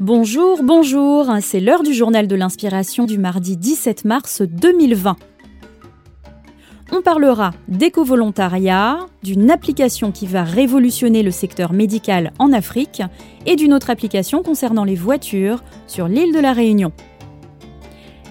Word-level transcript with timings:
Bonjour, 0.00 0.62
bonjour, 0.62 1.26
c'est 1.42 1.60
l'heure 1.60 1.82
du 1.82 1.92
journal 1.92 2.26
de 2.26 2.34
l'inspiration 2.34 3.04
du 3.04 3.18
mardi 3.18 3.58
17 3.58 4.06
mars 4.06 4.40
2020. 4.40 5.14
On 6.90 7.02
parlera 7.02 7.50
d'éco-volontariat, 7.68 9.00
d'une 9.22 9.50
application 9.50 10.10
qui 10.10 10.26
va 10.26 10.42
révolutionner 10.42 11.22
le 11.22 11.30
secteur 11.30 11.74
médical 11.74 12.32
en 12.38 12.50
Afrique 12.54 13.02
et 13.44 13.56
d'une 13.56 13.74
autre 13.74 13.90
application 13.90 14.42
concernant 14.42 14.84
les 14.84 14.94
voitures 14.94 15.62
sur 15.86 16.08
l'île 16.08 16.32
de 16.32 16.40
la 16.40 16.54
Réunion. 16.54 16.92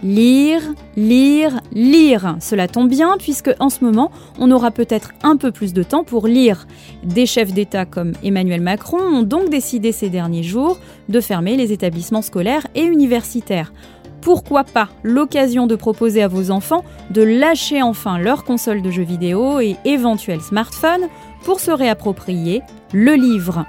Lire, 0.02 0.62
lire, 0.96 1.60
lire. 1.74 2.38
Cela 2.40 2.68
tombe 2.70 2.90
bien 2.90 3.18
puisque 3.18 3.52
en 3.60 3.70
ce 3.70 3.84
moment, 3.84 4.12
on 4.40 4.50
aura 4.50 4.72
peut-être 4.72 5.12
un 5.24 5.36
peu 5.36 5.52
plus 5.52 5.74
de 5.74 5.84
temps 5.84 6.06
pour 6.06 6.28
lire. 6.28 6.68
Des 7.04 7.26
chefs 7.26 7.54
d'État 7.54 7.86
comme 7.86 8.14
Emmanuel 8.24 8.62
Macron 8.62 9.00
ont 9.00 9.24
donc 9.24 9.50
décidé 9.50 9.92
ces 9.92 10.10
derniers 10.10 10.44
jours 10.44 10.78
de 11.10 11.20
fermer 11.20 11.58
les 11.58 11.74
établissements 11.74 12.22
scolaires 12.22 12.66
et 12.76 12.84
universitaires. 12.84 13.74
Pourquoi 14.22 14.64
pas 14.64 14.90
l'occasion 15.04 15.68
de 15.68 15.76
proposer 15.76 16.22
à 16.22 16.28
vos 16.28 16.52
enfants 16.52 16.84
de 17.10 17.22
lâcher 17.22 17.82
enfin 17.82 18.18
leur 18.18 18.44
console 18.44 18.82
de 18.82 18.92
jeux 18.92 19.04
vidéo 19.04 19.60
et 19.60 19.76
éventuel 19.86 20.42
smartphone 20.42 21.08
pour 21.44 21.60
se 21.60 21.72
réapproprier 21.72 22.62
le 22.94 23.14
livre 23.14 23.66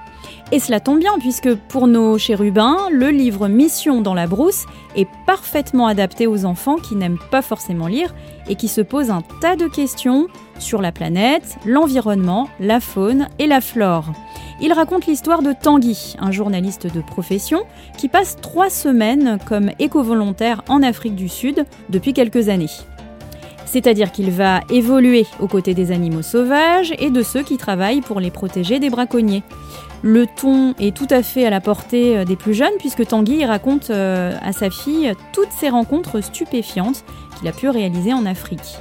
et 0.53 0.59
cela 0.59 0.81
tombe 0.81 0.99
bien 0.99 1.13
puisque 1.21 1.55
pour 1.55 1.87
nos 1.87 2.19
chérubins, 2.19 2.89
le 2.91 3.11
livre 3.11 3.47
Mission 3.47 4.01
dans 4.01 4.15
la 4.15 4.27
brousse 4.27 4.67
est 4.97 5.09
parfaitement 5.25 5.87
adapté 5.87 6.27
aux 6.27 6.45
enfants 6.45 6.77
qui 6.77 6.97
n'aiment 6.97 7.21
pas 7.31 7.43
forcément 7.43 7.87
lire 7.87 8.15
et 8.49 8.57
qui 8.57 8.67
se 8.67 8.81
posent 8.81 9.11
un 9.11 9.23
tas 9.41 9.55
de 9.55 9.69
questions 9.69 10.27
sur 10.59 10.83
la 10.83 10.91
planète, 10.91 11.57
l'environnement, 11.65 12.49
la 12.59 12.81
faune 12.81 13.29
et 13.39 13.47
la 13.47 13.61
flore. 13.61 14.07
Il 14.61 14.73
raconte 14.73 15.07
l'histoire 15.07 15.43
de 15.43 15.53
Tanguy, 15.53 16.17
un 16.19 16.33
journaliste 16.33 16.93
de 16.93 17.01
profession 17.01 17.63
qui 17.97 18.09
passe 18.09 18.37
trois 18.37 18.71
semaines 18.71 19.39
comme 19.49 19.71
éco-volontaire 19.79 20.63
en 20.69 20.83
Afrique 20.83 21.15
du 21.15 21.29
Sud 21.29 21.65
depuis 21.89 22.13
quelques 22.13 22.49
années. 22.49 22.67
C'est-à-dire 23.71 24.11
qu'il 24.11 24.33
va 24.33 24.63
évoluer 24.69 25.27
aux 25.39 25.47
côtés 25.47 25.75
des 25.75 25.93
animaux 25.93 26.23
sauvages 26.23 26.93
et 26.99 27.11
de 27.11 27.23
ceux 27.23 27.45
qui 27.45 27.57
travaillent 27.57 28.01
pour 28.01 28.19
les 28.19 28.33
protéger 28.33 28.81
des 28.81 28.91
braconniers. 28.91 29.45
Le 30.03 30.27
ton 30.27 30.75
est 30.81 30.97
tout 30.97 31.07
à 31.09 31.23
fait 31.23 31.47
à 31.47 31.51
la 31.51 31.61
portée 31.61 32.19
euh, 32.19 32.25
des 32.25 32.35
plus 32.35 32.53
jeunes 32.55 32.73
puisque 32.81 33.07
Tanguy 33.07 33.45
raconte 33.45 33.91
euh, 33.91 34.37
à 34.43 34.53
sa 34.53 34.71
fille 34.71 35.13
toutes 35.33 35.53
ses 35.53 35.69
rencontres 35.69 36.21
stupéfiantes 36.21 37.05
qu'il 37.39 37.47
a 37.47 37.53
pu 37.53 37.69
réaliser 37.69 38.13
en 38.13 38.27
Afrique. 38.27 38.79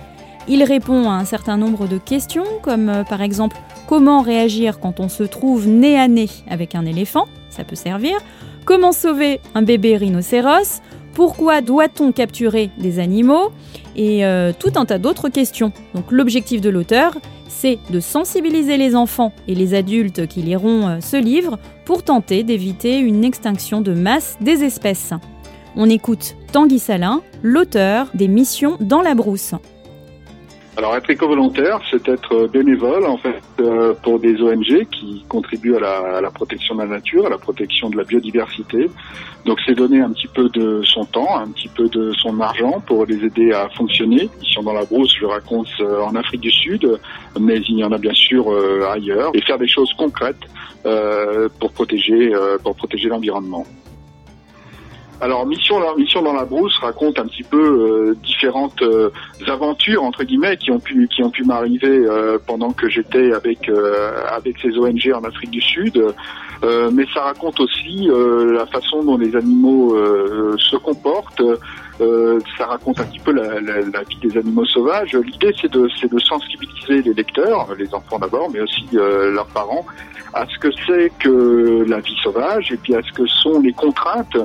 Il 0.48 0.64
répond 0.64 1.08
à 1.12 1.14
un 1.14 1.26
certain 1.26 1.58
nombre 1.58 1.88
de 1.88 2.00
questions 2.00 2.46
comme 2.64 2.90
euh, 2.90 3.04
par 3.04 3.22
exemple 3.22 3.58
comment 3.86 4.22
réagir 4.24 4.80
quand 4.80 5.00
on 5.00 5.08
se 5.08 5.22
trouve 5.22 5.68
nez 5.68 6.00
à 6.00 6.08
nez 6.08 6.30
avec 6.50 6.74
un 6.74 6.88
éléphant, 6.88 7.28
ça 7.52 7.64
peut 7.64 7.76
servir, 7.76 8.18
comment 8.66 8.92
sauver 8.92 9.40
un 9.54 9.62
bébé 9.62 9.98
rhinocéros, 9.98 10.82
pourquoi 11.20 11.60
doit-on 11.60 12.14
capturer 12.14 12.72
des 12.78 12.98
animaux 12.98 13.52
et 13.98 14.24
tout 14.58 14.72
un 14.78 14.86
tas 14.86 15.00
d'autres 15.00 15.28
questions. 15.28 15.74
Donc 15.94 16.14
l'objectif 16.14 16.62
de 16.62 16.70
l'auteur, 16.70 17.18
c'est 17.50 17.78
de 17.90 18.00
sensibiliser 18.00 18.78
les 18.78 18.96
enfants 18.96 19.34
et 19.46 19.54
les 19.54 19.74
adultes 19.74 20.28
qui 20.28 20.42
liront 20.42 20.88
euh, 20.88 21.00
ce 21.02 21.18
livre 21.18 21.60
pour 21.84 22.04
tenter 22.04 22.44
d'éviter 22.44 23.00
une 23.00 23.26
extinction 23.26 23.82
de 23.82 23.92
masse 23.92 24.38
des 24.40 24.64
espèces. 24.64 25.12
On 25.76 25.90
écoute 25.90 26.38
Tanguy 26.54 26.80
Salin, 26.80 27.22
l'auteur 27.44 28.08
des 28.14 28.30
Missions 28.30 28.78
dans 28.80 29.02
la 29.02 29.14
brousse. 29.14 29.56
Alors 30.80 30.96
être 30.96 31.10
éco-volontaire, 31.10 31.82
c'est 31.92 32.08
être 32.08 32.48
bénévole 32.48 33.06
en 33.06 33.18
fait 33.18 33.42
euh, 33.60 33.94
pour 34.02 34.18
des 34.18 34.42
ONG 34.42 34.88
qui 34.90 35.26
contribuent 35.28 35.76
à 35.76 36.22
la, 36.22 36.32
protection 36.32 36.74
de 36.76 36.80
la 36.80 36.88
nature, 36.88 37.26
à 37.26 37.30
la 37.30 37.38
protection 37.38 37.90
de 37.90 37.98
la 37.98 38.06
biodiversité. 38.06 38.90
Donc 39.44 39.60
c'est 39.66 39.76
donner 39.76 40.00
un 40.00 40.10
petit 40.12 40.30
peu 40.30 40.48
de 40.48 40.82
son 40.86 41.04
temps, 41.04 41.38
un 41.38 41.50
petit 41.50 41.68
peu 41.68 41.90
de 41.90 42.14
son 42.14 42.40
argent 42.40 42.82
pour 42.88 43.06
les 43.06 43.26
aider 43.26 43.52
à 43.52 43.68
fonctionner. 43.76 44.30
Ils 44.42 44.54
sont 44.54 44.64
dans 44.64 44.72
la 44.72 44.86
brousse, 44.86 45.14
je 45.20 45.26
raconte 45.26 45.68
euh, 45.82 46.00
en 46.00 46.16
Afrique 46.16 46.40
du 46.40 46.52
Sud, 46.52 46.98
mais 47.38 47.58
il 47.68 47.80
y 47.80 47.84
en 47.84 47.92
a 47.92 47.98
bien 47.98 48.14
sûr 48.14 48.50
euh, 48.50 48.88
ailleurs, 48.90 49.32
et 49.34 49.42
faire 49.42 49.58
des 49.58 49.68
choses 49.68 49.92
concrètes 49.98 50.48
pour 51.60 51.74
protéger 51.74 52.32
pour 52.64 52.74
protéger 52.74 53.10
l'environnement. 53.10 53.66
Alors 55.22 55.46
Mission, 55.46 55.76
Mission 55.98 56.22
dans 56.22 56.34
la 56.34 56.46
brousse 56.46 56.78
raconte 56.78 57.20
un 57.20 57.26
petit 57.26 57.44
peu 57.44 57.58
euh, 57.58 58.16
différentes 58.24 58.82
euh, 58.82 59.10
aventures 59.48 60.04
entre 60.04 60.24
guillemets 60.24 60.56
qui 60.56 60.72
ont 60.72 60.80
pu 60.80 61.10
qui 61.10 61.24
ont 61.24 61.30
pu 61.30 61.44
m'arriver 61.44 61.90
euh, 61.90 62.38
pendant 62.48 62.72
que 62.72 62.88
j'étais 62.88 63.34
avec 63.34 63.70
avec 64.32 64.58
ces 64.62 64.78
ONG 64.78 65.12
en 65.14 65.24
Afrique 65.24 65.52
du 65.52 65.62
Sud. 65.62 66.02
mais 66.94 67.06
ça 67.14 67.22
raconte 67.22 67.60
aussi 67.60 68.10
la 68.60 68.66
façon 68.66 69.04
dont 69.04 69.18
les 69.18 69.36
animaux 69.36 69.96
se 70.58 70.78
comportent. 70.78 71.44
ça 72.58 72.66
raconte 72.66 73.00
un 73.00 73.06
petit 73.06 73.20
peu 73.20 73.32
la, 73.32 73.60
la, 73.60 73.82
la 73.82 74.04
vie 74.04 74.20
des 74.22 74.38
animaux 74.38 74.66
sauvages. 74.66 75.14
L'idée 75.14 75.54
c'est 75.60 75.72
de 75.72 75.90
c'est 76.00 76.12
de 76.12 76.20
sensibiliser 76.20 77.02
les 77.02 77.14
lecteurs, 77.14 77.68
les 77.78 77.94
enfants 77.94 78.20
d'abord, 78.20 78.50
mais 78.52 78.62
aussi 78.62 78.86
leurs 78.94 79.48
parents, 79.48 79.86
à 80.34 80.46
ce 80.46 80.58
que 80.60 80.70
c'est 80.86 81.12
que 81.20 81.86
la 81.88 82.00
vie 82.00 82.18
sauvage 82.24 82.72
et 82.72 82.78
puis 82.78 82.96
à 82.96 83.02
ce 83.02 83.12
que 83.12 83.26
sont 83.28 83.60
les 83.60 83.74
contraintes 83.74 84.38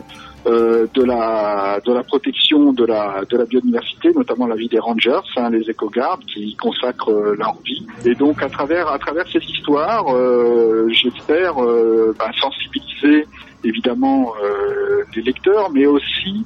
euh, 0.46 0.86
de 0.92 1.02
la 1.02 1.80
de 1.84 1.92
la 1.92 2.02
protection 2.02 2.72
de 2.72 2.84
la 2.84 3.22
de 3.30 3.38
la 3.38 3.44
biodiversité, 3.46 4.12
notamment 4.14 4.46
la 4.46 4.56
vie 4.56 4.68
des 4.68 4.78
rangers, 4.78 5.20
hein, 5.36 5.48
les 5.48 5.70
éco-gardes 5.70 6.22
qui 6.26 6.54
consacrent 6.56 7.10
euh, 7.10 7.34
leur 7.38 7.56
vie. 7.64 7.86
Et 8.04 8.14
donc 8.14 8.42
à 8.42 8.50
travers 8.50 8.88
à 8.88 8.98
travers 8.98 9.26
cette 9.32 9.48
histoire, 9.48 10.04
euh, 10.14 10.86
j'espère 10.90 11.54
bah, 11.54 12.30
sensibiliser 12.38 13.26
évidemment 13.64 14.34
les 15.16 15.22
lecteurs, 15.22 15.70
mais 15.70 15.86
aussi 15.86 16.44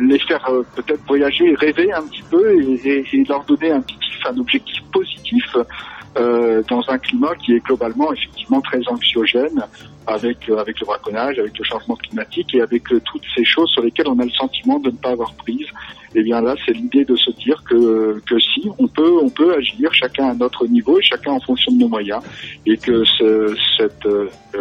les 0.00 0.18
faire 0.20 0.48
peut-être 0.74 1.02
voyager, 1.06 1.54
rêver 1.54 1.92
un 1.92 2.02
petit 2.02 2.22
peu 2.30 2.58
et, 2.58 3.04
et, 3.12 3.24
leur 3.28 3.44
donner 3.44 3.70
un 3.70 3.82
petit 3.82 3.98
un 4.28 4.38
objectif 4.38 4.82
positif 4.92 5.56
euh, 6.18 6.62
dans 6.68 6.82
un 6.88 6.98
climat 6.98 7.34
qui 7.36 7.54
est 7.54 7.64
globalement 7.64 8.12
effectivement 8.12 8.60
très 8.60 8.80
anxiogène 8.86 9.62
avec 10.06 10.48
euh, 10.50 10.58
avec 10.58 10.78
le 10.80 10.84
braconnage, 10.84 11.38
avec 11.38 11.56
le 11.58 11.64
changement 11.64 11.96
climatique 11.96 12.54
et 12.54 12.60
avec 12.60 12.92
euh, 12.92 13.00
toutes 13.00 13.24
ces 13.34 13.44
choses 13.44 13.70
sur 13.70 13.82
lesquelles 13.82 14.08
on 14.08 14.18
a 14.18 14.24
le 14.24 14.30
sentiment 14.30 14.78
de 14.78 14.90
ne 14.90 14.96
pas 14.96 15.10
avoir 15.10 15.32
prise. 15.34 15.66
Et 16.14 16.18
eh 16.18 16.22
bien 16.22 16.42
là, 16.42 16.54
c'est 16.66 16.72
l'idée 16.72 17.06
de 17.06 17.16
se 17.16 17.30
dire 17.30 17.62
que 17.64 18.20
que 18.26 18.38
si 18.38 18.68
on 18.78 18.86
peut 18.88 19.18
on 19.22 19.30
peut 19.30 19.54
agir 19.54 19.94
chacun 19.94 20.28
à 20.28 20.34
notre 20.34 20.66
niveau 20.66 20.98
chacun 21.00 21.32
en 21.32 21.40
fonction 21.40 21.72
de 21.72 21.78
nos 21.78 21.88
moyens 21.88 22.22
et 22.66 22.76
que 22.76 23.04
ce, 23.04 23.56
cette 23.78 24.06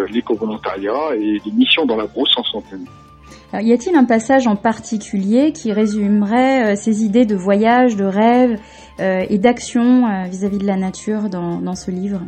l'éco-volontariat 0.10 1.16
et 1.16 1.42
les 1.46 1.52
missions 1.52 1.86
dans 1.86 1.98
la 1.98 2.06
brousse 2.06 2.34
en 2.38 2.44
sont 2.44 2.64
une. 2.72 2.86
Y 3.54 3.74
a-t-il 3.74 3.96
un 3.96 4.06
passage 4.06 4.48
en 4.48 4.56
particulier 4.56 5.52
qui 5.52 5.74
résumerait 5.74 6.76
ces 6.78 7.04
idées 7.04 7.26
de 7.26 7.36
voyage, 7.36 7.98
de 7.98 8.06
rêve 8.06 8.58
euh, 9.02 9.26
et 9.30 9.38
d'action 9.40 10.06
euh, 10.06 10.24
vis-à-vis 10.30 10.60
de 10.60 10.68
la 10.68 10.78
nature 10.78 11.30
dans, 11.30 11.60
dans 11.60 11.76
ce 11.76 11.92
livre? 11.92 12.22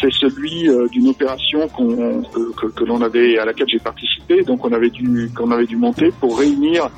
C'est 0.00 0.12
celui 0.12 0.68
euh, 0.68 0.86
d'une 0.88 1.08
opération 1.08 1.68
que, 1.68 2.68
que 2.68 2.84
l'on 2.84 3.00
avait 3.00 3.38
à 3.38 3.44
laquelle 3.44 3.68
j'ai 3.68 3.78
participé, 3.78 4.42
donc 4.42 4.64
on 4.64 4.72
avait 4.72 4.90
dû 4.90 5.30
qu'on 5.36 5.50
avait 5.50 5.66
dû 5.66 5.76
monter 5.76 6.10
pour 6.20 6.38
réunir 6.38 6.90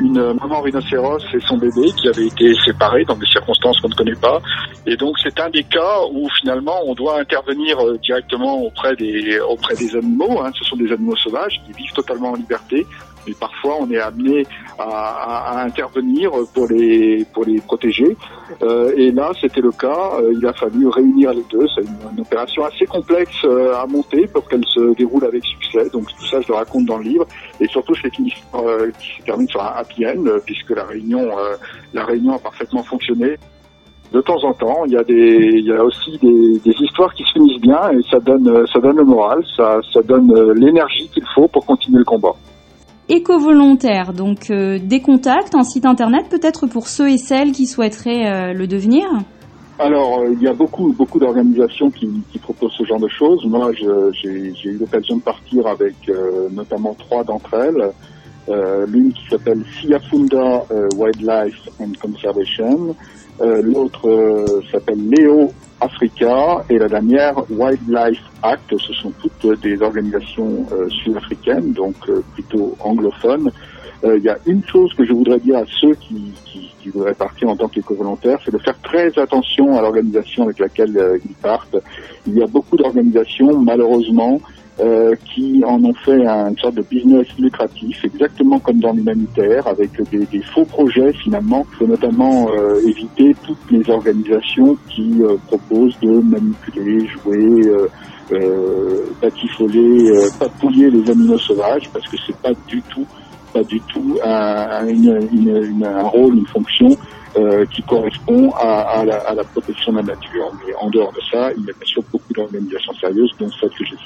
une 0.00 0.32
maman 0.34 0.60
rhinocéros 0.60 1.22
et 1.34 1.40
son 1.40 1.56
bébé 1.56 1.92
qui 1.96 2.08
avaient 2.08 2.26
été 2.26 2.54
séparés 2.64 3.04
dans 3.04 3.16
des 3.16 3.26
circonstances 3.26 3.80
qu'on 3.80 3.88
ne 3.88 3.94
connaît 3.94 4.20
pas. 4.20 4.40
Et 4.86 4.96
donc 4.96 5.16
c'est 5.22 5.38
un 5.40 5.50
des 5.50 5.64
cas 5.64 6.00
où 6.12 6.28
finalement 6.40 6.80
on 6.86 6.94
doit 6.94 7.20
intervenir 7.20 7.76
directement 8.02 8.62
auprès 8.62 8.96
des 8.96 9.38
auprès 9.40 9.74
des 9.76 9.94
animaux. 9.94 10.40
Hein. 10.42 10.50
Ce 10.58 10.64
sont 10.64 10.76
des 10.76 10.90
animaux 10.92 11.16
sauvages 11.16 11.60
qui 11.66 11.72
vivent 11.72 11.92
totalement 11.92 12.32
en 12.32 12.36
liberté 12.36 12.86
mais 13.26 13.34
parfois 13.34 13.76
on 13.80 13.90
est 13.90 14.00
amené 14.00 14.46
à, 14.78 15.62
intervenir 15.62 16.30
pour 16.54 16.66
les 16.68 17.24
pour 17.32 17.44
les 17.44 17.60
protéger. 17.60 18.16
Euh, 18.62 18.92
et 18.96 19.10
là, 19.10 19.30
c'était 19.40 19.60
le 19.60 19.72
cas. 19.72 20.12
Euh, 20.20 20.32
il 20.32 20.46
a 20.46 20.52
fallu 20.52 20.88
réunir 20.88 21.32
les 21.32 21.44
deux. 21.50 21.66
C'est 21.74 21.82
une, 21.82 22.20
opération 22.20 22.64
assez 22.64 22.86
complexe 22.86 23.44
euh, 23.44 23.74
à 23.74 23.86
monter 23.86 24.26
pour 24.26 24.48
qu'elle 24.48 24.64
se 24.64 24.94
déroule 24.94 25.24
avec 25.24 25.44
succès. 25.44 25.88
Donc 25.90 26.06
tout 26.18 26.26
ça, 26.26 26.40
je 26.40 26.48
le 26.48 26.54
raconte 26.54 26.86
dans 26.86 26.98
le 26.98 27.04
livre. 27.04 27.26
Et 27.60 27.66
surtout, 27.68 27.94
c'est 27.94 28.16
une 28.18 28.26
histoire 28.26 28.66
euh, 28.66 28.90
qui 28.98 29.20
se 29.20 29.22
termine 29.24 29.48
sur 29.48 29.62
un 29.62 29.84
happy 29.90 30.06
end 30.06 30.24
puisque 30.44 30.70
la 30.70 30.84
réunion 30.84 31.28
la 31.92 32.04
réunion 32.04 32.34
a 32.34 32.38
parfaitement 32.38 32.82
fonctionné 32.82 33.36
de 34.12 34.20
temps 34.20 34.42
en 34.42 34.52
temps, 34.52 34.84
il 34.86 34.92
y 34.92 34.96
a 34.96 35.04
des, 35.04 35.50
il 35.54 35.66
y 35.66 35.72
a 35.72 35.84
aussi 35.84 36.18
des, 36.18 36.58
des, 36.64 36.74
histoires 36.80 37.14
qui 37.14 37.22
se 37.22 37.30
finissent 37.30 37.60
bien 37.60 37.90
et 37.92 38.02
ça 38.10 38.18
donne, 38.18 38.66
ça 38.72 38.80
donne 38.80 38.96
le 38.96 39.04
moral, 39.04 39.40
ça, 39.56 39.78
ça 39.92 40.02
donne 40.02 40.52
l'énergie 40.54 41.08
qu'il 41.14 41.22
faut 41.32 41.46
pour 41.46 41.64
continuer 41.64 41.98
le 41.98 42.04
combat 42.04 42.34
éco-volontaire, 43.10 44.12
donc 44.12 44.50
euh, 44.50 44.78
des 44.80 45.00
contacts, 45.00 45.54
un 45.54 45.64
site 45.64 45.84
internet 45.84 46.26
peut-être 46.30 46.66
pour 46.66 46.86
ceux 46.86 47.10
et 47.10 47.18
celles 47.18 47.52
qui 47.52 47.66
souhaiteraient 47.66 48.26
euh, 48.26 48.52
le 48.52 48.66
devenir? 48.66 49.04
Alors, 49.78 50.20
euh, 50.20 50.32
il 50.32 50.40
y 50.40 50.46
a 50.46 50.52
beaucoup, 50.52 50.92
beaucoup 50.92 51.18
d'organisations 51.18 51.90
qui, 51.90 52.08
qui, 52.30 52.38
proposent 52.38 52.74
ce 52.78 52.84
genre 52.84 53.00
de 53.00 53.08
choses. 53.08 53.44
Moi, 53.46 53.72
j'ai 53.72 54.28
eu 54.64 54.78
l'occasion 54.78 55.16
de 55.16 55.22
partir 55.22 55.66
avec 55.66 55.94
notamment 56.52 56.94
trois 56.94 57.24
d'entre 57.24 57.54
elles. 57.54 57.90
L'une 58.88 59.12
qui 59.12 59.28
s'appelle 59.28 59.62
Siafunda 59.80 60.64
Wildlife 60.96 61.68
and 61.80 61.92
Conservation, 62.00 62.94
l'autre 63.40 64.44
s'appelle 64.70 65.08
Leo 65.08 65.50
Africa 65.80 66.64
et 66.68 66.78
la 66.78 66.88
dernière 66.88 67.34
Wildlife 67.50 68.22
Act. 68.42 68.76
Ce 68.76 68.92
sont 68.94 69.12
toutes 69.20 69.60
des 69.62 69.80
organisations 69.80 70.66
sud-africaines, 71.02 71.72
donc 71.72 71.94
plutôt 72.34 72.76
anglophones. 72.80 73.50
Il 74.02 74.22
y 74.22 74.28
a 74.28 74.38
une 74.46 74.64
chose 74.64 74.92
que 74.94 75.04
je 75.04 75.12
voudrais 75.12 75.38
dire 75.38 75.58
à 75.58 75.64
ceux 75.80 75.94
qui, 75.94 76.32
qui 76.80 76.88
voudraient 76.88 77.14
partir 77.14 77.48
en 77.48 77.56
tant 77.56 77.68
qu'éco-volontaires, 77.68 78.38
c'est 78.44 78.52
de 78.52 78.58
faire 78.58 78.78
très 78.82 79.16
attention 79.18 79.76
à 79.76 79.82
l'organisation 79.82 80.44
avec 80.44 80.58
laquelle 80.58 81.20
ils 81.24 81.34
partent. 81.34 81.76
Il 82.26 82.36
y 82.36 82.42
a 82.42 82.46
beaucoup 82.46 82.76
d'organisations, 82.76 83.58
malheureusement, 83.60 84.40
euh, 84.80 85.14
qui 85.24 85.62
en 85.64 85.82
ont 85.84 85.94
fait 85.94 86.24
une 86.24 86.56
sorte 86.58 86.76
de 86.76 86.82
business 86.82 87.26
lucratif, 87.38 88.04
exactement 88.04 88.58
comme 88.58 88.78
dans 88.78 88.92
l'humanitaire, 88.92 89.66
avec 89.66 89.90
des, 90.10 90.24
des, 90.26 90.42
faux 90.42 90.64
projets 90.64 91.12
finalement. 91.12 91.66
Il 91.72 91.76
faut 91.76 91.86
notamment 91.86 92.48
euh, 92.50 92.80
éviter 92.86 93.34
toutes 93.44 93.70
les 93.70 93.88
organisations 93.90 94.76
qui 94.88 95.22
euh, 95.22 95.36
proposent 95.46 95.98
de 96.00 96.20
manipuler, 96.20 97.06
jouer, 97.06 97.62
euh, 98.32 99.06
batifoler, 99.20 100.12
papouiller 100.38 100.90
les 100.90 101.10
animaux 101.10 101.38
sauvages, 101.38 101.88
parce 101.92 102.06
que 102.06 102.16
c'est 102.26 102.36
pas 102.36 102.52
du 102.66 102.80
tout, 102.82 103.06
pas 103.52 103.62
du 103.64 103.80
tout 103.80 104.18
un, 104.24 104.86
un 104.86 106.02
rôle, 106.04 106.36
une 106.36 106.46
fonction 106.46 106.96
euh, 107.36 107.64
qui 107.66 107.80
correspond 107.82 108.50
à, 108.56 108.80
à, 108.80 109.04
la, 109.04 109.18
à, 109.18 109.34
la, 109.34 109.44
protection 109.44 109.92
de 109.92 109.98
la 109.98 110.02
nature. 110.02 110.52
Mais 110.66 110.74
en 110.74 110.90
dehors 110.90 111.12
de 111.12 111.20
ça, 111.30 111.52
il 111.56 111.64
y 111.64 111.70
a 111.70 111.72
bien 111.72 111.84
sûr 111.84 112.02
beaucoup 112.10 112.32
d'organisations 112.32 112.92
sérieuses, 112.94 113.30
dont 113.38 113.48
celle 113.52 113.70
que 113.70 113.84
j'ai. 113.84 113.96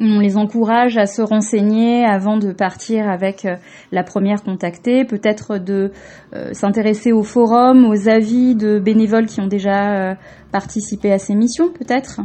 On 0.00 0.20
les 0.20 0.36
encourage 0.36 0.96
à 0.96 1.06
se 1.06 1.22
renseigner 1.22 2.04
avant 2.04 2.36
de 2.36 2.52
partir 2.52 3.08
avec 3.08 3.44
euh, 3.44 3.56
la 3.90 4.04
première 4.04 4.44
contactée, 4.44 5.04
peut-être 5.04 5.58
de 5.58 5.90
euh, 6.34 6.52
s'intéresser 6.52 7.10
aux 7.10 7.24
forums, 7.24 7.84
aux 7.84 8.08
avis 8.08 8.54
de 8.54 8.78
bénévoles 8.78 9.26
qui 9.26 9.40
ont 9.40 9.48
déjà 9.48 10.10
euh, 10.10 10.14
participé 10.52 11.10
à 11.10 11.18
ces 11.18 11.34
missions, 11.34 11.70
peut-être? 11.72 12.20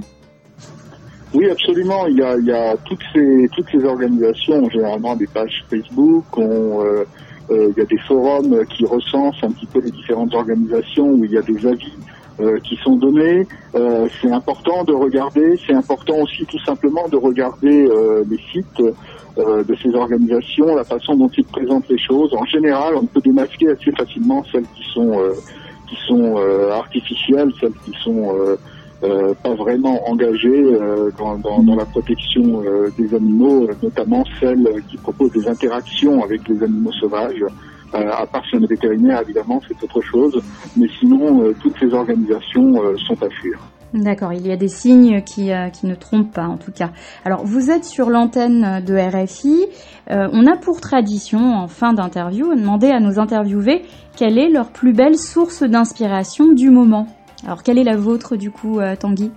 Oui, 1.33 1.49
absolument. 1.49 2.05
Il 2.05 2.17
y 2.17 2.51
a, 2.51 2.77
toutes 2.85 3.01
ces 3.11 3.49
toutes 3.55 3.67
ces 3.71 3.83
organisations 3.83 4.69
généralement 4.69 5.15
des 5.15 5.25
pages 5.25 5.65
Facebook, 5.67 6.25
ont, 6.37 6.83
il 7.49 7.73
y 7.75 7.81
a 7.81 7.85
des 7.85 7.97
forums 8.07 8.63
qui 8.67 8.85
recensent 8.85 9.43
un 9.43 9.49
petit 9.49 9.65
peu 9.65 9.81
les 9.81 9.89
différentes 9.89 10.35
organisations 10.35 11.09
où 11.09 11.25
il 11.25 11.31
y 11.31 11.37
a 11.39 11.41
des 11.41 11.65
avis 11.65 11.93
euh, 12.39 12.59
qui 12.61 12.75
sont 12.77 12.95
donnés. 12.95 13.47
Euh, 13.75 14.07
c'est 14.19 14.31
important 14.31 14.83
de 14.83 14.93
regarder, 14.93 15.55
c'est 15.67 15.73
important 15.73 16.17
aussi 16.17 16.43
tout 16.45 16.57
simplement 16.65 17.07
de 17.07 17.15
regarder 17.15 17.87
euh, 17.87 18.23
les 18.27 18.39
sites 18.51 18.81
de 19.35 19.75
ces 19.81 19.95
organisations, 19.95 20.75
la 20.75 20.83
façon 20.83 21.15
dont 21.15 21.29
ils 21.35 21.45
présentent 21.45 21.89
les 21.89 21.97
choses. 21.97 22.31
En 22.35 22.45
général, 22.45 22.95
on 22.95 23.05
peut 23.05 23.19
démasquer 23.19 23.69
assez 23.69 23.91
facilement 23.91 24.43
celles 24.51 24.65
qui 24.75 24.83
sont 24.93 25.11
qui 25.87 25.95
sont 26.07 26.37
artificielles, 26.71 27.51
celles 27.59 27.73
qui 27.83 27.93
sont 28.03 28.31
pas 29.01 29.55
vraiment 29.55 30.07
engagées 30.07 30.77
dans, 31.17 31.35
dans, 31.39 31.63
dans, 31.63 31.75
la 31.75 31.85
protection 31.85 32.61
des 32.95 33.15
animaux, 33.15 33.67
notamment 33.81 34.23
celles 34.39 34.83
qui 34.87 34.97
proposent 34.97 35.31
des 35.31 35.47
interactions 35.47 36.23
avec 36.23 36.47
les 36.47 36.61
animaux 36.61 36.91
sauvages. 36.91 37.43
Euh, 37.95 38.09
à 38.11 38.25
part 38.25 38.43
si 38.45 38.55
on 38.55 38.63
est 38.63 38.69
vétérinaire, 38.69 39.21
évidemment, 39.21 39.61
c'est 39.67 39.81
autre 39.83 40.01
chose. 40.01 40.41
Mais 40.75 40.87
sinon, 40.99 41.43
euh, 41.43 41.55
toutes 41.61 41.77
ces 41.79 41.93
organisations 41.93 42.83
euh, 42.83 42.95
sont 42.97 43.21
à 43.23 43.29
fuir. 43.29 43.59
D'accord, 43.93 44.33
il 44.33 44.47
y 44.47 44.51
a 44.51 44.55
des 44.55 44.69
signes 44.69 45.21
qui, 45.21 45.51
qui 45.71 45.85
ne 45.85 45.93
trompent 45.93 46.33
pas 46.33 46.47
en 46.47 46.57
tout 46.57 46.71
cas. 46.71 46.89
Alors 47.25 47.45
vous 47.45 47.69
êtes 47.69 47.85
sur 47.85 48.09
l'antenne 48.09 48.83
de 48.83 48.95
RFI. 48.95 49.67
on 50.09 50.47
a 50.47 50.57
pour 50.57 50.81
tradition 50.81 51.53
en 51.53 51.67
fin 51.67 51.93
d'interview 51.93 52.55
de 52.55 52.59
demander 52.59 52.89
à 52.89 52.99
nos 52.99 53.19
interviewés 53.19 53.83
quelle 54.17 54.39
est 54.39 54.49
leur 54.49 54.71
plus 54.71 54.93
belle 54.93 55.15
source 55.15 55.61
d'inspiration 55.61 56.53
du 56.53 56.71
moment. 56.71 57.05
Alors 57.45 57.61
quelle 57.61 57.77
est 57.77 57.83
la 57.83 57.95
vôtre 57.95 58.35
du 58.35 58.49
coup 58.49 58.79
Tanguy? 58.99 59.29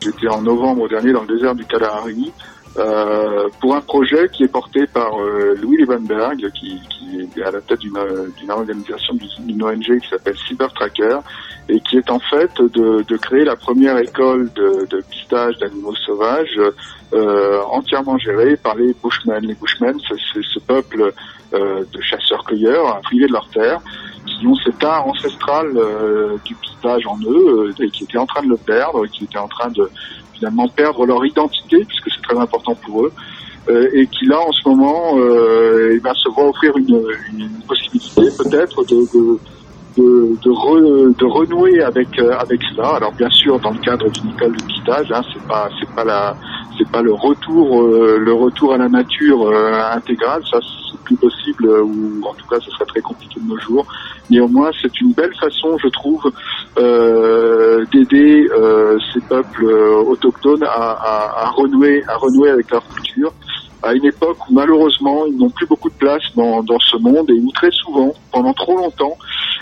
J'étais 0.00 0.28
en 0.28 0.40
novembre 0.40 0.88
dernier 0.88 1.12
dans 1.12 1.20
le 1.20 1.36
désert 1.36 1.54
du 1.54 1.66
Kalahari 1.66 2.32
euh, 2.76 3.48
pour 3.60 3.74
un 3.74 3.80
projet 3.80 4.28
qui 4.32 4.44
est 4.44 4.48
porté 4.48 4.86
par 4.86 5.20
euh, 5.20 5.54
Louis 5.60 5.76
Levenberg, 5.78 6.50
qui, 6.52 6.80
qui, 6.90 7.20
est 7.36 7.42
à 7.42 7.50
la 7.50 7.60
tête 7.60 7.80
d'une 7.80 8.50
organisation, 8.50 9.14
d'une 9.14 9.62
ONG 9.62 10.00
qui 10.00 10.08
s'appelle 10.08 10.36
Cyber 10.48 10.72
Tracker, 10.72 11.18
et 11.68 11.80
qui 11.80 11.96
est 11.96 12.10
en 12.10 12.18
fait 12.18 12.50
de, 12.58 13.02
de 13.02 13.16
créer 13.16 13.44
la 13.44 13.56
première 13.56 13.96
école 13.98 14.52
de, 14.54 14.86
de 14.90 15.00
pistage 15.08 15.56
d'animaux 15.58 15.94
sauvages 15.94 16.60
euh, 17.14 17.62
entièrement 17.70 18.18
gérée 18.18 18.56
par 18.56 18.74
les 18.74 18.92
Bushmen. 18.94 19.46
Les 19.46 19.54
Bushmen, 19.54 19.96
c'est 20.08 20.42
ce 20.42 20.58
peuple 20.58 21.12
euh, 21.52 21.84
de 21.92 22.00
chasseurs-cueilleurs 22.00 23.00
privés 23.02 23.28
de 23.28 23.32
leur 23.32 23.48
terre, 23.50 23.80
qui 24.26 24.46
ont 24.48 24.56
cet 24.56 24.82
art 24.82 25.06
ancestral 25.06 25.70
euh, 25.76 26.36
du 26.44 26.56
pistage 26.56 27.06
en 27.06 27.16
eux, 27.24 27.72
et 27.80 27.88
qui 27.90 28.02
étaient 28.04 28.18
en 28.18 28.26
train 28.26 28.42
de 28.42 28.48
le 28.48 28.56
perdre, 28.56 29.06
qui 29.06 29.24
étaient 29.24 29.38
en 29.38 29.46
train 29.46 29.70
de 29.70 29.88
finalement 30.32 30.66
perdre 30.66 31.06
leur 31.06 31.24
identité, 31.24 31.84
puisque 31.84 32.10
important 32.40 32.74
pour 32.74 33.06
eux, 33.06 33.12
euh, 33.68 33.88
et 33.92 34.06
qui 34.06 34.26
là 34.26 34.40
en 34.40 34.52
ce 34.52 34.68
moment 34.68 35.18
euh, 35.18 35.94
eh 35.94 36.00
ben, 36.00 36.12
se 36.14 36.28
voit 36.30 36.48
offrir 36.48 36.76
une, 36.76 37.00
possibilité 37.66 38.22
peut-être 38.36 38.84
de, 38.84 38.96
de 38.96 39.38
de, 39.96 40.36
de, 40.42 41.14
de, 41.16 41.24
renouer 41.24 41.80
avec 41.80 42.18
euh, 42.18 42.36
avec 42.38 42.60
cela. 42.74 42.96
Alors 42.96 43.12
bien 43.12 43.30
sûr, 43.30 43.58
dans 43.60 43.70
le 43.70 43.78
cadre 43.78 44.10
d'une 44.10 44.30
école 44.30 44.56
de 44.56 44.62
pistage, 44.64 45.12
hein, 45.12 45.22
c'est 45.32 45.42
pas 45.46 45.68
c'est 45.78 45.90
pas 45.94 46.04
la 46.04 46.36
c'est 46.78 46.88
pas 46.90 47.02
le 47.02 47.12
retour 47.12 47.82
euh, 47.82 48.18
le 48.18 48.32
retour 48.32 48.74
à 48.74 48.78
la 48.78 48.88
nature 48.88 49.46
euh, 49.46 49.80
intégrale, 49.92 50.42
ça 50.50 50.58
c'est 50.60 50.98
plus 51.00 51.16
possible 51.16 51.66
ou 51.68 52.20
en 52.24 52.34
tout 52.34 52.46
cas 52.46 52.56
ce 52.60 52.70
serait 52.70 52.86
très 52.86 53.00
compliqué 53.00 53.40
de 53.40 53.46
nos 53.46 53.58
jours. 53.58 53.86
Néanmoins, 54.30 54.70
c'est 54.80 55.00
une 55.02 55.12
belle 55.12 55.34
façon, 55.38 55.76
je 55.76 55.88
trouve, 55.88 56.32
d'aider 57.92 58.48
ces 59.12 59.20
peuples 59.20 59.66
autochtones 59.66 60.64
à, 60.64 61.50
renouer 61.54 62.02
à 62.08 62.16
renouer 62.16 62.50
avec 62.50 62.70
leur 62.70 62.82
culture 62.88 63.32
à 63.84 63.92
une 63.92 64.04
époque 64.06 64.38
où 64.48 64.54
malheureusement 64.54 65.26
ils 65.26 65.36
n'ont 65.36 65.50
plus 65.50 65.66
beaucoup 65.66 65.90
de 65.90 65.94
place 65.94 66.22
dans, 66.34 66.64
ce 66.78 66.96
monde 66.96 67.30
et 67.30 67.38
où 67.38 67.50
très 67.52 67.70
souvent, 67.70 68.12
pendant 68.32 68.52
trop 68.54 68.76
longtemps, 68.76 69.16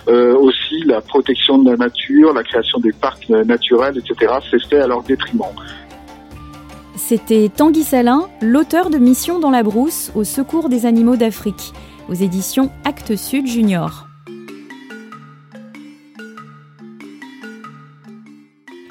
euh, 0.08 0.35
aussi 0.37 0.82
la 0.85 1.00
protection 1.00 1.58
de 1.58 1.70
la 1.70 1.76
nature, 1.76 2.32
la 2.32 2.44
création 2.44 2.79
des 2.79 2.93
parcs 2.93 3.29
naturels, 3.29 3.99
etc., 3.99 4.32
s'est 4.50 4.69
fait 4.69 4.81
à 4.81 4.87
leur 4.87 5.03
détriment. 5.03 5.43
C'était 6.97 7.49
Tanguy 7.49 7.85
Salin, 7.85 8.29
l'auteur 8.41 8.91
de 8.91 8.99
Mission 8.99 9.39
dans 9.39 9.50
la 9.50 9.62
brousse 9.62 10.12
au 10.15 10.25
secours 10.25 10.69
des 10.69 10.85
animaux 10.85 11.17
d'Afrique, 11.17 11.73
aux 12.09 12.15
éditions 12.15 12.71
Actes 12.85 13.17
Sud 13.17 13.47
Junior. 13.47 14.06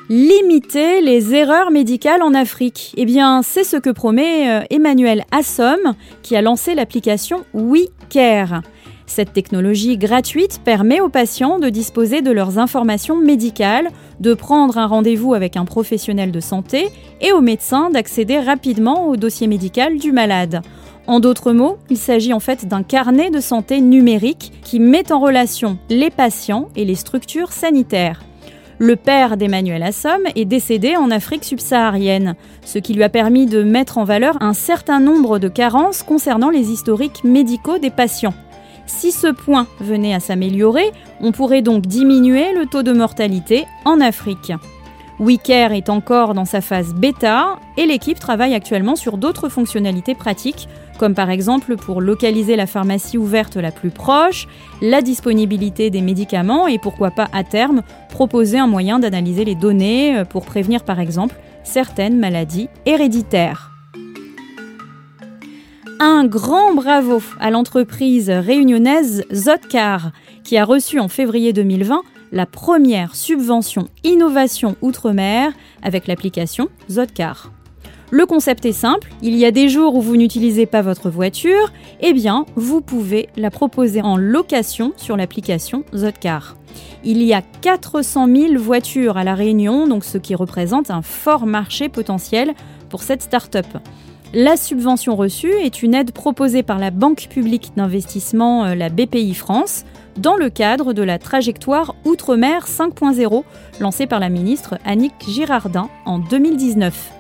Limiter 0.09 1.01
les 1.01 1.33
erreurs 1.36 1.71
médicales 1.71 2.21
en 2.21 2.33
Afrique. 2.33 2.94
Eh 2.98 3.06
bien, 3.06 3.44
c'est 3.44 3.63
ce 3.63 3.77
que 3.77 3.89
promet 3.92 4.50
euh, 4.50 4.65
Emmanuel 4.69 5.24
Assom, 5.31 5.95
qui 6.21 6.36
a 6.36 6.42
lancé 6.42 6.75
l'application 6.75 7.45
WeCare. 7.53 8.62
Cette 9.13 9.34
technologie 9.34 9.98
gratuite 9.98 10.62
permet 10.63 11.01
aux 11.01 11.10
patients 11.10 11.60
de 11.60 11.68
disposer 11.68 12.22
de 12.22 12.32
leurs 12.32 12.60
informations 12.60 13.18
médicales, 13.18 13.89
de 14.22 14.34
prendre 14.34 14.77
un 14.77 14.88
rendez-vous 14.88 15.34
avec 15.34 15.58
un 15.58 15.65
professionnel 15.65 16.32
de 16.32 16.39
santé 16.39 16.88
et 17.20 17.34
aux 17.34 17.41
médecins 17.41 17.89
d'accéder 17.89 18.39
rapidement 18.39 19.10
au 19.10 19.18
dossier 19.18 19.48
médical 19.48 19.98
du 19.98 20.13
malade. 20.13 20.62
En 21.08 21.20
d'autres 21.20 21.51
mots, 21.51 21.77
il 21.89 21.98
s'agit 21.98 22.32
en 22.32 22.39
fait 22.39 22.65
d'un 22.65 22.84
carnet 22.84 23.30
de 23.30 23.41
santé 23.41 23.82
numérique 23.82 24.53
qui 24.63 24.80
met 24.80 25.12
en 25.12 25.20
relation 25.20 25.77
les 25.89 26.10
patients 26.10 26.70
et 26.77 26.86
les 26.86 26.96
structures 26.96 27.51
sanitaires. 27.51 28.22
Le 28.80 28.96
père 28.96 29.36
d'Emmanuel 29.36 29.84
Assom 29.84 30.22
est 30.38 30.46
décédé 30.46 30.96
en 30.96 31.12
Afrique 31.12 31.44
subsaharienne, 31.44 32.36
ce 32.63 32.80
qui 32.80 32.94
lui 32.94 33.03
a 33.03 33.10
permis 33.10 33.46
de 33.46 33.62
mettre 33.62 33.98
en 33.98 34.06
valeur 34.06 34.38
un 34.39 34.53
certain 34.53 35.01
nombre 35.01 35.38
de 35.38 35.50
carences 35.50 36.01
concernant 36.01 36.50
les 36.50 36.72
historiques 36.72 37.25
médicaux 37.25 37.77
des 37.77 37.89
patients. 37.89 38.34
Si 38.93 39.12
ce 39.12 39.27
point 39.27 39.67
venait 39.79 40.13
à 40.13 40.19
s'améliorer, 40.19 40.91
on 41.21 41.31
pourrait 41.31 41.62
donc 41.62 41.88
diminuer 41.88 42.53
le 42.53 42.65
taux 42.67 42.83
de 42.83 42.91
mortalité 42.91 43.65
en 43.86 44.01
Afrique. 44.01 44.51
WeCare 45.19 45.71
est 45.71 45.89
encore 45.89 46.33
dans 46.33 46.45
sa 46.45 46.62
phase 46.62 46.93
bêta 46.93 47.57
et 47.77 47.86
l'équipe 47.86 48.19
travaille 48.19 48.53
actuellement 48.53 48.95
sur 48.95 49.17
d'autres 49.17 49.50
fonctionnalités 49.50 50.13
pratiques, 50.13 50.67
comme 51.00 51.15
par 51.15 51.29
exemple 51.29 51.77
pour 51.77 52.01
localiser 52.01 52.55
la 52.55 52.67
pharmacie 52.67 53.17
ouverte 53.17 53.55
la 53.55 53.71
plus 53.71 53.91
proche, 53.91 54.48
la 54.81 55.01
disponibilité 55.01 55.89
des 55.89 56.01
médicaments 56.01 56.67
et 56.67 56.77
pourquoi 56.77 57.12
pas 57.12 57.29
à 57.31 57.43
terme 57.43 57.83
proposer 58.10 58.60
un 58.60 58.67
moyen 58.67 59.00
d'analyser 59.00 59.45
les 59.45 59.55
données 59.55 60.24
pour 60.29 60.45
prévenir 60.45 60.83
par 60.83 61.00
exemple 61.00 61.36
certaines 61.63 62.19
maladies 62.19 62.67
héréditaires. 62.86 63.71
Un 66.03 66.25
grand 66.25 66.74
bravo 66.74 67.22
à 67.39 67.51
l'entreprise 67.51 68.31
réunionnaise 68.31 69.24
Zotcar, 69.31 70.13
qui 70.43 70.58
a 70.58 70.65
reçu 70.65 71.00
en 71.00 71.08
février 71.08 71.53
2020 71.53 72.01
la 72.31 72.48
première 72.48 73.15
subvention 73.15 73.88
innovation 74.03 74.75
outre-mer 74.81 75.51
avec 75.84 76.08
l'application 76.08 76.70
Zotcar. 76.89 77.51
Le 78.10 78.25
concept 78.25 78.65
est 78.65 78.72
simple, 78.72 79.12
il 79.22 79.36
y 79.36 79.46
a 79.46 79.51
des 79.51 79.70
jours 79.70 79.93
où 79.93 80.01
vous 80.01 80.17
n'utilisez 80.17 80.65
pas 80.65 80.81
votre 80.81 81.12
voiture, 81.12 81.72
eh 82.00 82.13
bien, 82.13 82.48
vous 82.55 82.81
pouvez 82.81 83.29
la 83.38 83.51
proposer 83.51 84.01
en 84.01 84.17
location 84.17 84.93
sur 84.98 85.15
l'application 85.17 85.84
Zotcar. 85.93 86.58
Il 87.03 87.22
y 87.22 87.31
a 87.31 87.43
400 87.43 88.25
000 88.25 88.53
voitures 88.58 89.17
à 89.17 89.24
La 89.24 89.36
Réunion, 89.36 89.86
donc 89.86 90.03
ce 90.03 90.17
qui 90.17 90.34
représente 90.34 90.89
un 90.89 91.03
fort 91.03 91.46
marché 91.46 91.89
potentiel 91.89 92.55
pour 92.89 93.03
cette 93.03 93.22
start-up. 93.22 93.67
La 94.33 94.55
subvention 94.55 95.17
reçue 95.17 95.51
est 95.51 95.83
une 95.83 95.93
aide 95.93 96.13
proposée 96.13 96.63
par 96.63 96.79
la 96.79 96.89
Banque 96.89 97.27
publique 97.29 97.73
d'investissement, 97.75 98.63
euh, 98.63 98.75
la 98.75 98.88
BPI 98.88 99.33
France, 99.33 99.83
dans 100.15 100.38
le 100.38 100.50
cadre 100.50 100.93
de 100.93 101.03
la 101.03 101.19
trajectoire 101.19 101.95
Outre-mer 102.05 102.65
5.0 102.65 103.43
lancée 103.81 104.07
par 104.07 104.21
la 104.21 104.29
ministre 104.29 104.77
Annick 104.85 105.13
Girardin 105.27 105.89
en 106.05 106.17
2019. 106.19 107.11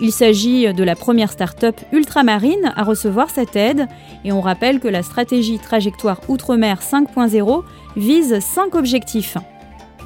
Il 0.00 0.12
s'agit 0.12 0.72
de 0.72 0.84
la 0.84 0.94
première 0.94 1.32
start-up 1.32 1.80
ultramarine 1.90 2.72
à 2.76 2.84
recevoir 2.84 3.30
cette 3.30 3.56
aide 3.56 3.88
et 4.24 4.30
on 4.30 4.40
rappelle 4.40 4.78
que 4.78 4.88
la 4.88 5.02
stratégie 5.02 5.58
Trajectoire 5.58 6.20
Outre-mer 6.28 6.80
5.0 6.80 7.64
vise 7.96 8.38
cinq 8.38 8.76
objectifs. 8.76 9.36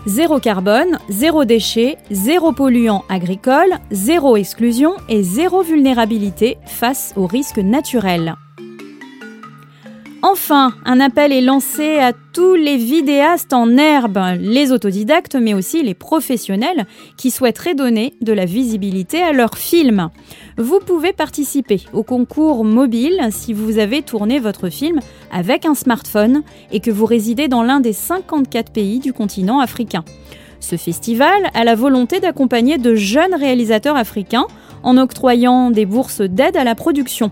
Zéro 0.07 0.40
carbone, 0.40 0.99
zéro 1.11 1.45
déchet, 1.45 1.99
zéro 2.11 2.52
polluant 2.52 3.04
agricole, 3.11 3.78
zéro 3.90 4.38
exclusion 4.38 4.95
et 5.11 5.23
zéro 5.23 5.62
vulnérabilité 5.62 6.57
face 6.64 7.12
aux 7.16 7.26
risques 7.26 7.59
naturels. 7.59 8.35
Enfin, 10.23 10.75
un 10.85 11.00
appel 11.00 11.33
est 11.33 11.41
lancé 11.41 11.99
à 11.99 12.12
tous 12.12 12.55
les 12.55 12.77
vidéastes 12.77 13.55
en 13.55 13.79
herbe, 13.79 14.21
les 14.39 14.71
autodidactes 14.71 15.35
mais 15.35 15.55
aussi 15.55 15.83
les 15.83 15.95
professionnels 15.95 16.87
qui 17.17 17.31
souhaiteraient 17.31 17.75
donner 17.75 18.12
de 18.21 18.35
la 18.35 18.45
visibilité 18.45 19.23
à 19.23 19.33
leurs 19.33 19.57
films. 19.57 20.11
Vous 20.59 20.79
pouvez 20.85 21.15
participer 21.15 21.81
au 21.95 22.03
concours 22.03 22.67
mobile 22.67 23.29
si 23.31 23.55
vous 23.55 23.79
avez 23.79 24.03
tourné 24.03 24.41
votre 24.41 24.69
film 24.69 25.00
avec 25.33 25.65
un 25.65 25.75
smartphone 25.75 26.43
et 26.71 26.81
que 26.81 26.91
vous 26.91 27.07
résidez 27.07 27.49
dans 27.49 27.62
l'un 27.62 27.81
des 27.81 27.95
54 27.95 28.73
pays 28.73 28.99
du 28.99 29.15
continent 29.15 29.59
africain. 29.59 30.05
Ce 30.61 30.77
festival 30.77 31.50
a 31.55 31.65
la 31.65 31.75
volonté 31.75 32.21
d'accompagner 32.21 32.77
de 32.77 32.95
jeunes 32.95 33.35
réalisateurs 33.35 33.97
africains 33.97 34.47
en 34.83 34.99
octroyant 34.99 35.71
des 35.71 35.87
bourses 35.87 36.21
d'aide 36.21 36.59
à 36.59 36.65
la 36.65 36.75
production. 36.75 37.31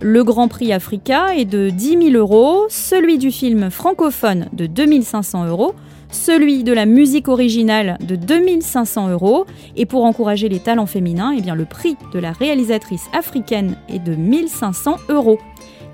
Le 0.00 0.24
Grand 0.24 0.48
Prix 0.48 0.74
Africa 0.74 1.34
est 1.34 1.46
de 1.46 1.70
10 1.70 2.10
000 2.12 2.16
euros, 2.16 2.66
celui 2.68 3.16
du 3.16 3.30
film 3.30 3.70
francophone 3.70 4.48
de 4.52 4.66
2 4.66 5.00
500 5.00 5.46
euros, 5.46 5.74
celui 6.10 6.64
de 6.64 6.74
la 6.74 6.84
musique 6.84 7.28
originale 7.28 7.96
de 8.06 8.14
2 8.14 8.60
500 8.60 9.08
euros, 9.08 9.46
et 9.74 9.86
pour 9.86 10.04
encourager 10.04 10.50
les 10.50 10.60
talents 10.60 10.84
féminins, 10.84 11.34
eh 11.36 11.40
le 11.50 11.64
prix 11.64 11.96
de 12.12 12.18
la 12.18 12.32
réalisatrice 12.32 13.06
africaine 13.14 13.78
est 13.88 13.98
de 13.98 14.14
1500 14.14 14.98
euros. 15.08 15.38